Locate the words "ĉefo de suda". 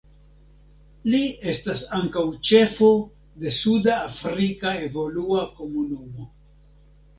2.51-3.99